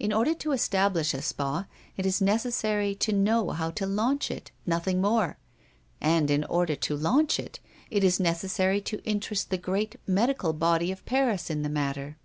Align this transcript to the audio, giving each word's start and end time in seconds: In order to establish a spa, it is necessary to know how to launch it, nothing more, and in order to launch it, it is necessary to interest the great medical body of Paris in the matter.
In 0.00 0.14
order 0.14 0.32
to 0.32 0.52
establish 0.52 1.12
a 1.12 1.20
spa, 1.20 1.66
it 1.98 2.06
is 2.06 2.22
necessary 2.22 2.94
to 2.94 3.12
know 3.12 3.50
how 3.50 3.70
to 3.72 3.84
launch 3.84 4.30
it, 4.30 4.50
nothing 4.64 4.98
more, 4.98 5.36
and 6.00 6.30
in 6.30 6.42
order 6.44 6.74
to 6.74 6.96
launch 6.96 7.38
it, 7.38 7.60
it 7.90 8.02
is 8.02 8.18
necessary 8.18 8.80
to 8.80 9.04
interest 9.04 9.50
the 9.50 9.58
great 9.58 9.96
medical 10.06 10.54
body 10.54 10.90
of 10.90 11.04
Paris 11.04 11.50
in 11.50 11.60
the 11.64 11.68
matter. 11.68 12.16